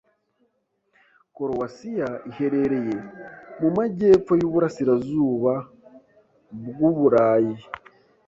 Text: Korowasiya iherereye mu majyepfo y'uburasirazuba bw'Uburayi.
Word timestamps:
Korowasiya 1.35 2.07
iherereye 2.29 2.95
mu 3.59 3.69
majyepfo 3.77 4.33
y'uburasirazuba 4.39 5.53
bw'Uburayi. 6.75 7.55